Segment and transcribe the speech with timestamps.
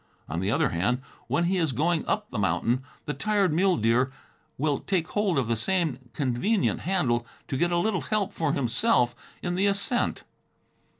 [0.27, 4.11] On the other hand, when he is going up the mountain, the tired muleteer
[4.57, 9.15] will take hold of the same convenient handle to get a little help for himself
[9.43, 10.23] in the ascent.